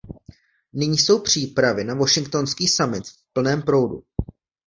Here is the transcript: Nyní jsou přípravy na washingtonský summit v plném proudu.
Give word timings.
Nyní 0.73 0.97
jsou 0.97 1.19
přípravy 1.21 1.83
na 1.83 1.93
washingtonský 1.93 2.67
summit 2.67 3.07
v 3.07 3.33
plném 3.33 3.61
proudu. 3.61 4.03